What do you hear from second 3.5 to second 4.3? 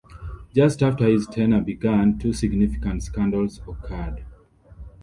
occurred.